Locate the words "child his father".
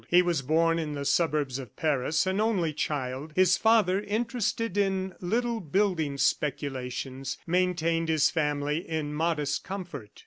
2.73-4.01